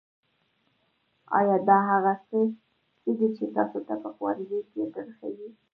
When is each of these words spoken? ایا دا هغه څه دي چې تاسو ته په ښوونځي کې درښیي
ایا 1.37 1.55
دا 1.69 1.77
هغه 1.91 2.13
څه 2.27 2.39
دي 3.17 3.27
چې 3.35 3.45
تاسو 3.55 3.79
ته 3.87 3.93
په 4.03 4.09
ښوونځي 4.15 4.59
کې 4.69 4.81
درښیي 4.93 5.49